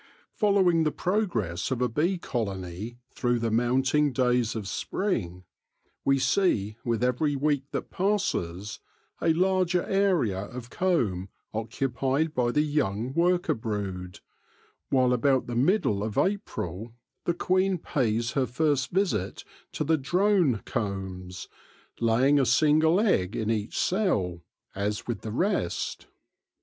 Following 0.33 0.83
the 0.83 0.91
progress 0.91 1.69
of 1.69 1.79
a 1.79 1.87
bee 1.87 2.17
colony 2.17 2.97
through 3.13 3.37
the 3.37 3.51
mounting 3.51 4.11
days 4.11 4.55
of 4.55 4.67
spring, 4.67 5.43
we 6.03 6.17
see, 6.17 6.75
with 6.83 7.03
every 7.03 7.35
week 7.35 7.65
that 7.69 7.91
passes, 7.91 8.79
a 9.21 9.31
larger 9.33 9.83
area 9.83 10.41
of 10.45 10.71
comb 10.71 11.29
occupied 11.53 12.33
by 12.33 12.49
the 12.49 12.63
young 12.63 13.13
worker 13.13 13.53
brood; 13.53 14.21
while 14.89 15.13
about 15.13 15.45
the 15.45 15.55
middle 15.55 16.03
of 16.03 16.17
April 16.17 16.95
the 17.25 17.35
queen 17.35 17.77
pays 17.77 18.31
her 18.31 18.47
first 18.47 18.89
visit 18.89 19.43
to 19.71 19.83
the 19.83 19.97
drone 19.99 20.63
combs, 20.65 21.47
laying 21.99 22.39
a 22.39 22.45
single 22.47 22.99
egg 22.99 23.35
in 23.35 23.51
each 23.51 23.77
cell, 23.77 24.41
as 24.73 25.05
with 25.05 25.21
the 25.21 25.31
rest. 25.31 26.07